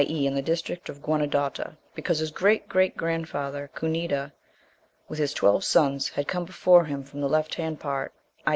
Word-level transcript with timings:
e. 0.07 0.25
in 0.25 0.33
the 0.33 0.41
district 0.41 0.89
of 0.89 0.99
Guenedota, 0.99 1.77
because 1.93 2.17
his 2.17 2.31
great 2.31 2.67
great 2.67 2.97
grandfather, 2.97 3.69
Cunedda, 3.75 4.33
with 5.07 5.19
his 5.19 5.31
twelve 5.31 5.63
sons, 5.63 6.09
had 6.09 6.27
come 6.27 6.43
before 6.45 6.83
from 6.87 7.21
the 7.21 7.29
left 7.29 7.53
hand 7.53 7.79
part, 7.79 8.11
i. 8.47 8.49